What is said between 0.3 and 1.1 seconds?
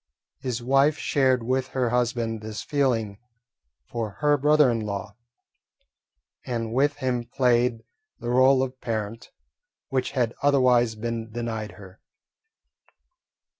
His wife